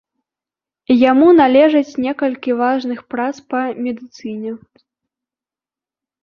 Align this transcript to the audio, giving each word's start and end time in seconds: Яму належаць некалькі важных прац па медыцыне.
Яму 1.11 1.27
належаць 1.41 1.97
некалькі 2.05 2.51
важных 2.63 2.99
прац 3.15 3.31
па 3.53 3.61
медыцыне. 3.89 4.51